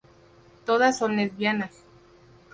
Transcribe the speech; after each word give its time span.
Todas 0.65 0.97
son 0.97 1.15
lesbianas. 1.17 1.83